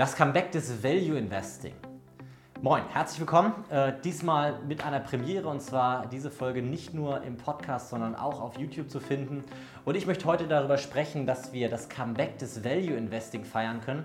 [0.00, 1.74] Das Comeback des Value Investing.
[2.62, 3.52] Moin, herzlich willkommen.
[3.68, 8.40] Äh, diesmal mit einer Premiere und zwar diese Folge nicht nur im Podcast, sondern auch
[8.40, 9.44] auf YouTube zu finden.
[9.84, 14.04] Und ich möchte heute darüber sprechen, dass wir das Comeback des Value Investing feiern können.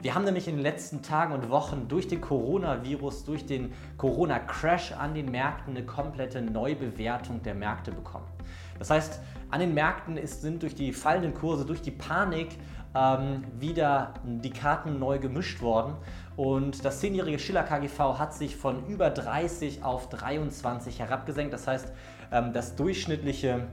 [0.00, 4.92] Wir haben nämlich in den letzten Tagen und Wochen durch den Coronavirus, durch den Corona-Crash
[4.92, 8.24] an den Märkten eine komplette Neubewertung der Märkte bekommen.
[8.78, 9.20] Das heißt,
[9.50, 12.58] an den Märkten ist, sind durch die fallenden Kurse, durch die Panik
[12.94, 15.94] ähm, wieder die Karten neu gemischt worden.
[16.36, 21.52] Und das 10-jährige Schiller KGV hat sich von über 30 auf 23 herabgesenkt.
[21.52, 21.92] Das heißt,
[22.32, 23.66] ähm, das durchschnittliche,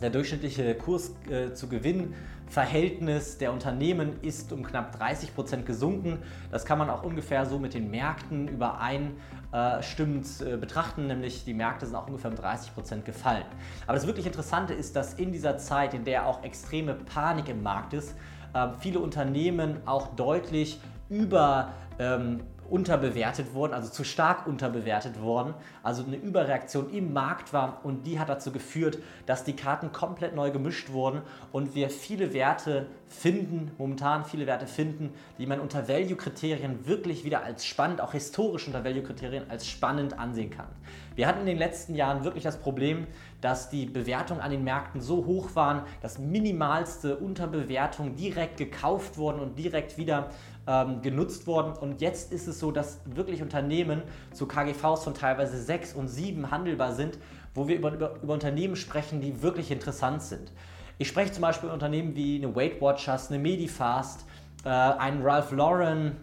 [0.00, 2.14] der durchschnittliche Kurs äh, zu Gewinn
[2.46, 6.18] Verhältnis der Unternehmen ist um knapp 30 Prozent gesunken.
[6.50, 11.86] Das kann man auch ungefähr so mit den Märkten übereinstimmend äh, betrachten, nämlich die Märkte
[11.86, 13.44] sind auch ungefähr um 30 Prozent gefallen.
[13.86, 17.62] Aber das wirklich Interessante ist, dass in dieser Zeit, in der auch extreme Panik im
[17.62, 18.33] Markt ist, äh,
[18.80, 22.40] viele Unternehmen auch deutlich über ähm,
[22.70, 28.18] unterbewertet wurden, also zu stark unterbewertet worden, also eine Überreaktion im Markt war und die
[28.18, 33.70] hat dazu geführt, dass die Karten komplett neu gemischt wurden und wir viele Werte finden,
[33.78, 38.82] momentan viele Werte finden, die man unter Value-Kriterien wirklich wieder als spannend, auch historisch unter
[38.82, 40.66] Value-Kriterien als spannend ansehen kann.
[41.14, 43.06] Wir hatten in den letzten Jahren wirklich das Problem,
[43.44, 49.38] dass die Bewertungen an den Märkten so hoch waren, dass minimalste Unterbewertungen direkt gekauft wurden
[49.38, 50.30] und direkt wieder
[50.66, 51.74] ähm, genutzt wurden.
[51.76, 54.00] Und jetzt ist es so, dass wirklich Unternehmen
[54.32, 57.18] zu KGVs von teilweise 6 und 7 handelbar sind,
[57.54, 60.50] wo wir über, über, über Unternehmen sprechen, die wirklich interessant sind.
[60.96, 64.24] Ich spreche zum Beispiel über Unternehmen wie eine Weight Watchers, eine Medifast,
[64.64, 66.16] äh, einen Ralph Lauren,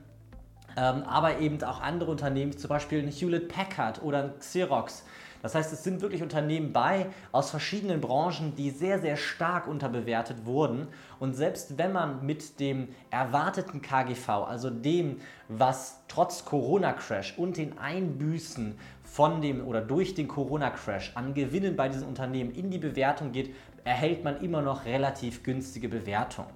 [0.77, 5.03] ähm, aber eben auch andere Unternehmen, zum Beispiel ein Hewlett Packard oder ein Xerox.
[5.41, 10.45] Das heißt, es sind wirklich Unternehmen bei aus verschiedenen Branchen, die sehr, sehr stark unterbewertet
[10.45, 10.87] wurden.
[11.19, 17.77] Und selbst wenn man mit dem erwarteten KGV, also dem, was trotz Corona-Crash und den
[17.79, 23.31] Einbüßen von dem oder durch den Corona-Crash an Gewinnen bei diesen Unternehmen in die Bewertung
[23.31, 26.49] geht, erhält man immer noch relativ günstige Bewertungen.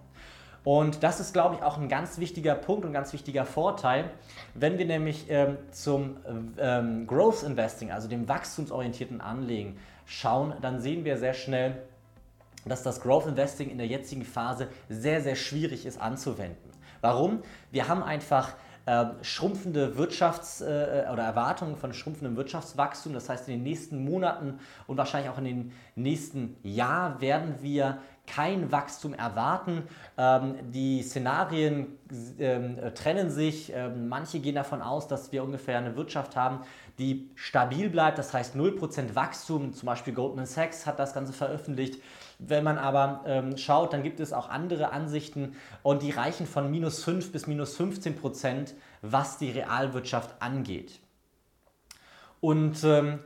[0.66, 4.10] Und das ist, glaube ich, auch ein ganz wichtiger Punkt und ganz wichtiger Vorteil,
[4.56, 6.18] wenn wir nämlich ähm, zum
[6.58, 11.84] ähm, Growth Investing, also dem wachstumsorientierten Anlegen, schauen, dann sehen wir sehr schnell,
[12.66, 16.72] dass das Growth Investing in der jetzigen Phase sehr, sehr schwierig ist anzuwenden.
[17.00, 17.44] Warum?
[17.70, 18.54] Wir haben einfach
[18.86, 23.14] äh, schrumpfende Wirtschafts- äh, oder Erwartungen von schrumpfendem Wirtschaftswachstum.
[23.14, 28.00] Das heißt, in den nächsten Monaten und wahrscheinlich auch in den nächsten Jahr werden wir
[28.28, 29.84] kein Wachstum erwarten.
[30.18, 31.98] Ähm, die Szenarien
[32.40, 33.72] ähm, trennen sich.
[33.74, 36.60] Ähm, manche gehen davon aus, dass wir ungefähr eine Wirtschaft haben,
[36.98, 39.74] die stabil bleibt, das heißt 0% Wachstum.
[39.74, 42.02] Zum Beispiel Goldman Sachs hat das Ganze veröffentlicht.
[42.40, 46.70] Wenn man aber ähm, schaut, dann gibt es auch andere Ansichten und die reichen von
[46.70, 51.00] minus 5 bis minus 15% was die Realwirtschaft angeht.
[52.42, 53.20] Und ähm,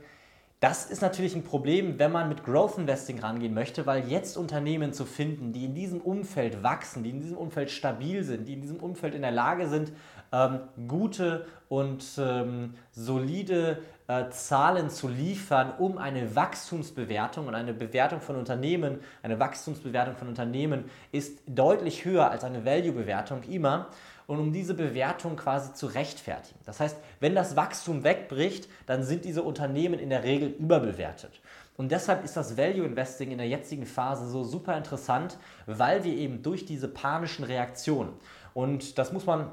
[0.60, 4.92] das ist natürlich ein Problem, wenn man mit Growth Investing rangehen möchte, weil jetzt Unternehmen
[4.92, 8.60] zu finden, die in diesem Umfeld wachsen, die in diesem Umfeld stabil sind, die in
[8.60, 9.92] diesem Umfeld in der Lage sind,
[10.32, 18.20] ähm, gute und ähm, solide äh, Zahlen zu liefern, um eine Wachstumsbewertung und eine Bewertung
[18.20, 23.86] von Unternehmen, eine Wachstumsbewertung von Unternehmen ist deutlich höher als eine Value-Bewertung immer
[24.26, 26.58] und um diese Bewertung quasi zu rechtfertigen.
[26.64, 31.40] Das heißt, wenn das Wachstum wegbricht, dann sind diese Unternehmen in der Regel überbewertet.
[31.76, 36.14] Und deshalb ist das Value Investing in der jetzigen Phase so super interessant, weil wir
[36.14, 38.12] eben durch diese panischen Reaktionen,
[38.54, 39.50] und das muss man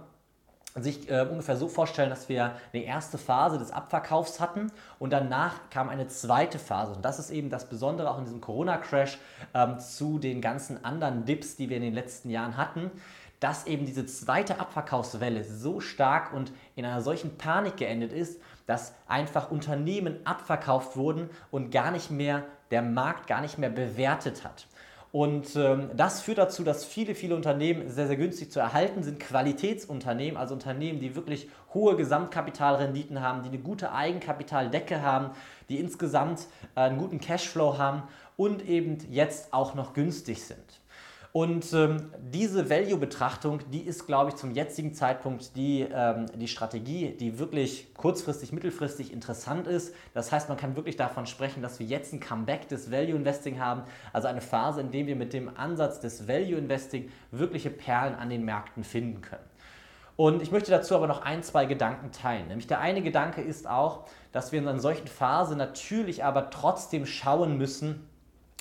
[0.76, 5.70] sich äh, ungefähr so vorstellen, dass wir eine erste Phase des Abverkaufs hatten und danach
[5.72, 6.94] kam eine zweite Phase.
[6.94, 9.18] Und das ist eben das Besondere auch in diesem Corona-Crash
[9.54, 12.92] ähm, zu den ganzen anderen Dips, die wir in den letzten Jahren hatten
[13.40, 18.94] dass eben diese zweite Abverkaufswelle so stark und in einer solchen Panik geendet ist, dass
[19.08, 24.68] einfach Unternehmen abverkauft wurden und gar nicht mehr der Markt gar nicht mehr bewertet hat.
[25.12, 29.20] Und ähm, das führt dazu, dass viele, viele Unternehmen sehr, sehr günstig zu erhalten sind.
[29.20, 35.32] Qualitätsunternehmen, also Unternehmen, die wirklich hohe Gesamtkapitalrenditen haben, die eine gute Eigenkapitaldecke haben,
[35.70, 38.04] die insgesamt äh, einen guten Cashflow haben
[38.36, 40.82] und eben jetzt auch noch günstig sind.
[41.38, 47.12] Und ähm, diese Value-Betrachtung, die ist, glaube ich, zum jetzigen Zeitpunkt die, ähm, die Strategie,
[47.12, 49.94] die wirklich kurzfristig, mittelfristig interessant ist.
[50.16, 53.84] Das heißt, man kann wirklich davon sprechen, dass wir jetzt ein Comeback des Value-Investing haben,
[54.14, 58.44] also eine Phase, in der wir mit dem Ansatz des Value-Investing wirkliche Perlen an den
[58.44, 59.46] Märkten finden können.
[60.16, 62.48] Und ich möchte dazu aber noch ein, zwei Gedanken teilen.
[62.48, 67.06] Nämlich der eine Gedanke ist auch, dass wir in einer solchen Phase natürlich aber trotzdem
[67.06, 68.10] schauen müssen,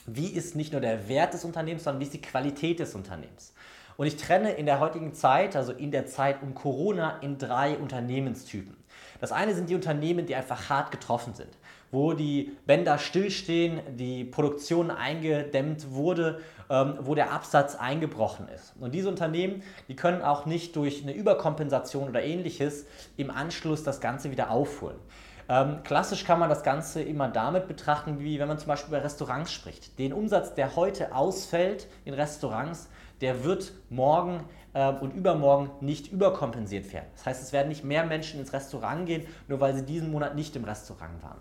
[0.06, 3.52] wie ist nicht nur der Wert des Unternehmens, sondern wie ist die Qualität des Unternehmens.
[3.96, 7.76] Und ich trenne in der heutigen Zeit, also in der Zeit um Corona, in drei
[7.76, 8.76] Unternehmenstypen.
[9.20, 11.48] Das eine sind die Unternehmen, die einfach hart getroffen sind,
[11.90, 18.74] wo die Bänder stillstehen, die Produktion eingedämmt wurde, ähm, wo der Absatz eingebrochen ist.
[18.78, 22.86] Und diese Unternehmen, die können auch nicht durch eine Überkompensation oder ähnliches
[23.16, 24.98] im Anschluss das Ganze wieder aufholen.
[25.48, 29.04] Ähm, klassisch kann man das Ganze immer damit betrachten, wie wenn man zum Beispiel über
[29.04, 29.98] Restaurants spricht.
[29.98, 32.88] Den Umsatz, der heute ausfällt in Restaurants,
[33.20, 34.40] der wird morgen
[34.74, 37.06] äh, und übermorgen nicht überkompensiert werden.
[37.14, 40.34] Das heißt, es werden nicht mehr Menschen ins Restaurant gehen, nur weil sie diesen Monat
[40.34, 41.38] nicht im Restaurant waren.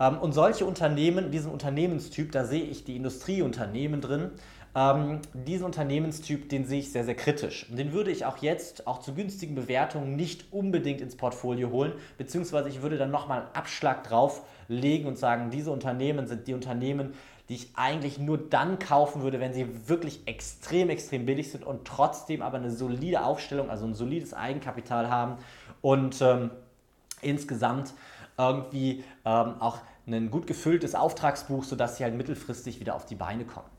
[0.00, 4.30] Ähm, und solche Unternehmen, diesen Unternehmenstyp, da sehe ich die Industrieunternehmen drin,
[4.74, 7.66] ähm, diesen Unternehmenstyp, den sehe ich sehr, sehr kritisch.
[7.70, 11.92] Und den würde ich auch jetzt, auch zu günstigen Bewertungen, nicht unbedingt ins Portfolio holen,
[12.18, 17.14] beziehungsweise ich würde dann nochmal einen Abschlag drauflegen und sagen, diese Unternehmen sind die Unternehmen,
[17.48, 21.84] die ich eigentlich nur dann kaufen würde, wenn sie wirklich extrem, extrem billig sind und
[21.84, 25.36] trotzdem aber eine solide Aufstellung, also ein solides Eigenkapital haben
[25.82, 26.50] und ähm,
[27.20, 27.92] insgesamt
[28.38, 33.44] irgendwie ähm, auch ein gut gefülltes Auftragsbuch, sodass sie halt mittelfristig wieder auf die Beine
[33.44, 33.73] kommen.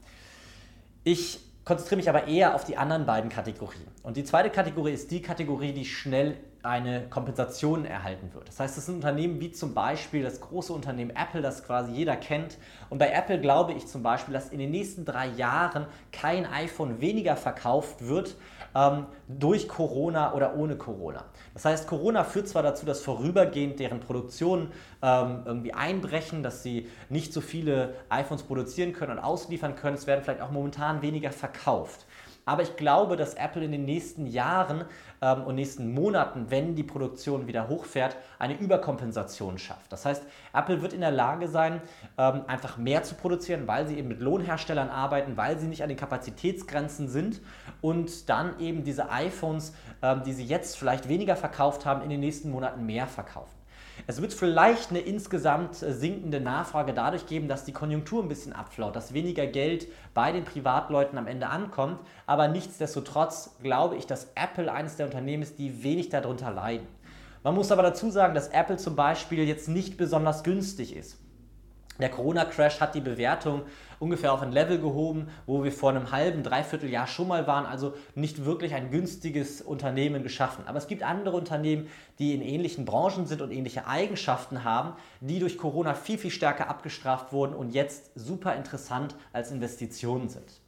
[1.07, 3.85] Ich konzentriere mich aber eher auf die anderen beiden Kategorien.
[4.01, 8.47] Und die zweite Kategorie ist die Kategorie, die schnell eine Kompensation erhalten wird.
[8.47, 12.15] Das heißt, das sind Unternehmen wie zum Beispiel das große Unternehmen Apple, das quasi jeder
[12.15, 12.57] kennt.
[12.89, 17.01] Und bei Apple glaube ich zum Beispiel, dass in den nächsten drei Jahren kein iPhone
[17.01, 18.35] weniger verkauft wird
[18.75, 21.23] ähm, durch Corona oder ohne Corona.
[21.53, 26.89] Das heißt, Corona führt zwar dazu, dass vorübergehend deren Produktionen ähm, irgendwie einbrechen, dass sie
[27.09, 29.95] nicht so viele iPhones produzieren können und ausliefern können.
[29.95, 32.05] Es werden vielleicht auch momentan weniger verkauft.
[32.45, 34.85] Aber ich glaube, dass Apple in den nächsten Jahren
[35.21, 39.91] ähm, und nächsten Monaten, wenn die Produktion wieder hochfährt, eine Überkompensation schafft.
[39.91, 41.81] Das heißt, Apple wird in der Lage sein,
[42.17, 45.89] ähm, einfach mehr zu produzieren, weil sie eben mit Lohnherstellern arbeiten, weil sie nicht an
[45.89, 47.41] den Kapazitätsgrenzen sind
[47.81, 52.19] und dann eben diese iPhones, ähm, die sie jetzt vielleicht weniger verkauft haben, in den
[52.19, 53.64] nächsten Monaten mehr verkaufen.
[54.07, 58.53] Es wird vielleicht eine insgesamt äh, sinkende Nachfrage dadurch geben, dass die Konjunktur ein bisschen
[58.53, 61.99] abflaut, dass weniger Geld bei den Privatleuten am Ende ankommt.
[62.25, 66.87] Aber nichtsdestotrotz glaube ich, dass Apple eines der Unternehmen ist, die wenig darunter leiden.
[67.43, 71.19] Man muss aber dazu sagen, dass Apple zum Beispiel jetzt nicht besonders günstig ist.
[71.99, 73.61] Der Corona-Crash hat die Bewertung
[73.99, 77.65] ungefähr auf ein Level gehoben, wo wir vor einem halben, dreiviertel Jahr schon mal waren,
[77.65, 80.65] also nicht wirklich ein günstiges Unternehmen geschaffen.
[80.67, 81.87] Aber es gibt andere Unternehmen,
[82.19, 86.69] die in ähnlichen Branchen sind und ähnliche Eigenschaften haben, die durch Corona viel, viel stärker
[86.69, 90.61] abgestraft wurden und jetzt super interessant als Investitionen sind.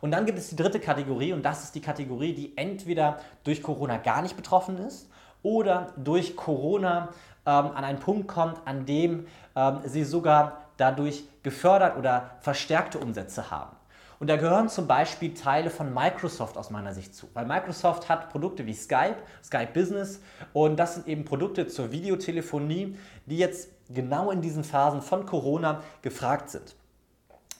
[0.00, 3.62] Und dann gibt es die dritte Kategorie und das ist die Kategorie, die entweder durch
[3.62, 5.10] Corona gar nicht betroffen ist
[5.42, 7.10] oder durch Corona
[7.46, 13.50] ähm, an einen Punkt kommt, an dem ähm, sie sogar dadurch gefördert oder verstärkte Umsätze
[13.50, 13.76] haben.
[14.18, 17.28] Und da gehören zum Beispiel Teile von Microsoft aus meiner Sicht zu.
[17.32, 20.20] Weil Microsoft hat Produkte wie Skype, Skype Business
[20.52, 25.82] und das sind eben Produkte zur Videotelefonie, die jetzt genau in diesen Phasen von Corona
[26.02, 26.76] gefragt sind.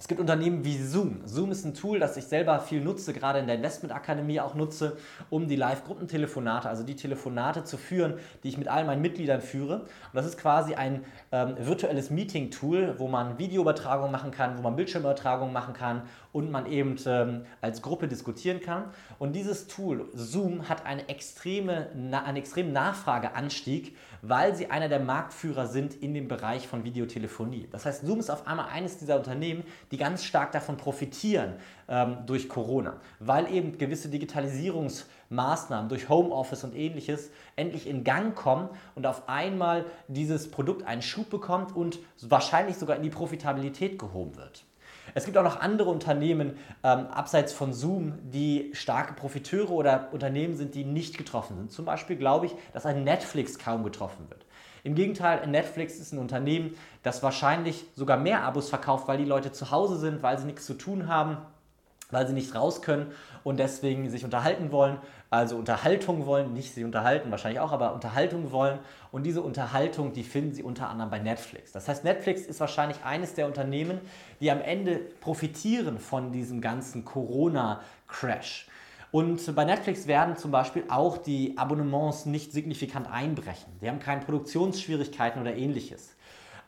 [0.00, 1.20] Es gibt Unternehmen wie Zoom.
[1.26, 4.96] Zoom ist ein Tool, das ich selber viel nutze, gerade in der Investmentakademie auch nutze,
[5.28, 9.80] um die Live-Gruppentelefonate, also die Telefonate zu führen, die ich mit all meinen Mitgliedern führe.
[9.80, 14.74] Und das ist quasi ein ähm, virtuelles Meeting-Tool, wo man Videoübertragung machen kann, wo man
[14.74, 16.00] Bildschirmübertragung machen kann
[16.32, 18.84] und man eben ähm, als Gruppe diskutieren kann.
[19.18, 25.00] Und dieses Tool, Zoom, hat eine extreme, na, einen extremen Nachfrageanstieg, weil sie einer der
[25.00, 27.68] Marktführer sind in dem Bereich von Videotelefonie.
[27.70, 31.54] Das heißt, Zoom ist auf einmal eines dieser Unternehmen, die ganz stark davon profitieren
[31.88, 38.68] ähm, durch Corona, weil eben gewisse Digitalisierungsmaßnahmen durch Homeoffice und ähnliches endlich in Gang kommen
[38.94, 44.36] und auf einmal dieses Produkt einen Schub bekommt und wahrscheinlich sogar in die Profitabilität gehoben
[44.36, 44.64] wird.
[45.14, 50.54] Es gibt auch noch andere Unternehmen ähm, abseits von Zoom, die starke Profiteure oder Unternehmen
[50.56, 51.72] sind, die nicht getroffen sind.
[51.72, 54.46] Zum Beispiel glaube ich, dass ein Netflix kaum getroffen wird.
[54.82, 59.52] Im Gegenteil, Netflix ist ein Unternehmen, das wahrscheinlich sogar mehr Abos verkauft, weil die Leute
[59.52, 61.38] zu Hause sind, weil sie nichts zu tun haben
[62.10, 63.12] weil sie nicht raus können
[63.44, 64.98] und deswegen sich unterhalten wollen,
[65.30, 68.78] also Unterhaltung wollen, nicht sie unterhalten, wahrscheinlich auch, aber Unterhaltung wollen.
[69.12, 71.72] Und diese Unterhaltung, die finden sie unter anderem bei Netflix.
[71.72, 74.00] Das heißt, Netflix ist wahrscheinlich eines der Unternehmen,
[74.40, 78.66] die am Ende profitieren von diesem ganzen Corona-Crash.
[79.12, 83.72] Und bei Netflix werden zum Beispiel auch die Abonnements nicht signifikant einbrechen.
[83.80, 86.14] Sie haben keine Produktionsschwierigkeiten oder ähnliches.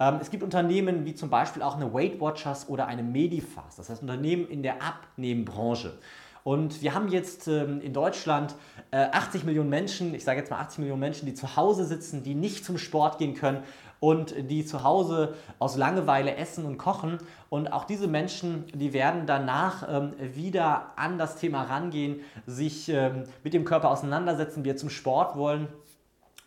[0.00, 3.88] Ähm, es gibt Unternehmen wie zum Beispiel auch eine Weight Watchers oder eine Medifast, das
[3.88, 5.99] heißt Unternehmen in der Abnehmbranche.
[6.44, 8.56] Und wir haben jetzt ähm, in Deutschland
[8.90, 12.25] äh, 80 Millionen Menschen, ich sage jetzt mal 80 Millionen Menschen, die zu Hause sitzen,
[12.25, 13.62] die nicht zum Sport gehen können
[14.02, 17.18] und die zu Hause aus Langeweile essen und kochen.
[17.50, 23.23] Und auch diese Menschen, die werden danach ähm, wieder an das Thema rangehen, sich ähm,
[23.44, 25.68] mit dem Körper auseinandersetzen, wir zum Sport wollen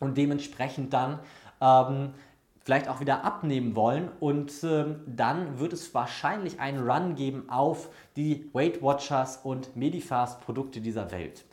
[0.00, 1.18] und dementsprechend dann
[1.62, 2.10] ähm,
[2.62, 4.10] vielleicht auch wieder abnehmen wollen.
[4.20, 10.42] Und ähm, dann wird es wahrscheinlich einen Run geben auf die Weight Watchers und Medifast
[10.42, 11.46] Produkte dieser Welt.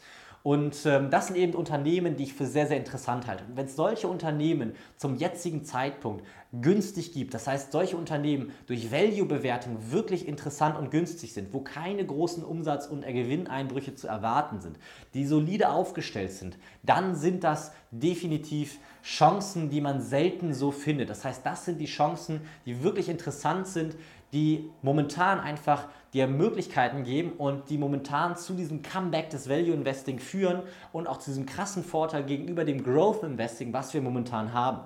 [0.43, 3.45] Und ähm, das sind eben Unternehmen, die ich für sehr, sehr interessant halte.
[3.45, 8.91] Und wenn es solche Unternehmen zum jetzigen Zeitpunkt günstig gibt, das heißt solche Unternehmen durch
[8.91, 14.77] Value-Bewertung wirklich interessant und günstig sind, wo keine großen Umsatz- und Gewinneinbrüche zu erwarten sind,
[15.13, 21.09] die solide aufgestellt sind, dann sind das definitiv Chancen, die man selten so findet.
[21.09, 23.95] Das heißt, das sind die Chancen, die wirklich interessant sind,
[24.33, 30.19] die momentan einfach dir Möglichkeiten geben und die momentan zu diesem Comeback des Value Investing
[30.19, 34.81] führen und auch zu diesem krassen Vorteil gegenüber dem Growth Investing, was wir momentan haben.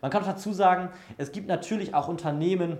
[0.00, 2.78] Man kann dazu sagen, es gibt natürlich auch Unternehmen,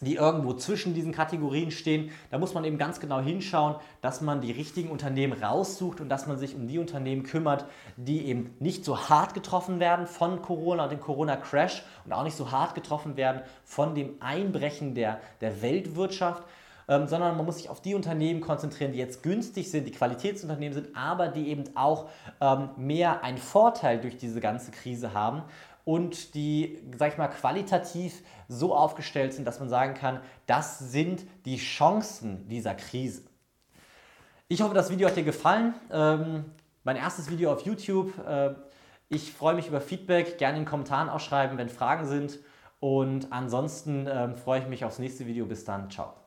[0.00, 2.10] die irgendwo zwischen diesen Kategorien stehen.
[2.30, 6.26] Da muss man eben ganz genau hinschauen, dass man die richtigen Unternehmen raussucht und dass
[6.26, 7.64] man sich um die Unternehmen kümmert,
[7.96, 12.36] die eben nicht so hart getroffen werden von Corona und dem Corona-Crash und auch nicht
[12.36, 16.42] so hart getroffen werden von dem Einbrechen der, der Weltwirtschaft.
[16.88, 20.74] Ähm, sondern man muss sich auf die Unternehmen konzentrieren, die jetzt günstig sind, die Qualitätsunternehmen
[20.74, 22.08] sind, aber die eben auch
[22.40, 25.42] ähm, mehr einen Vorteil durch diese ganze Krise haben
[25.84, 31.24] und die, sag ich mal, qualitativ so aufgestellt sind, dass man sagen kann, das sind
[31.44, 33.22] die Chancen dieser Krise.
[34.48, 35.74] Ich hoffe, das Video hat dir gefallen.
[35.90, 36.44] Ähm,
[36.84, 38.12] mein erstes Video auf YouTube.
[38.26, 38.54] Äh,
[39.08, 42.38] ich freue mich über Feedback, gerne in den Kommentaren auch schreiben, wenn Fragen sind.
[42.80, 45.46] Und ansonsten äh, freue ich mich aufs nächste Video.
[45.46, 46.23] Bis dann, ciao.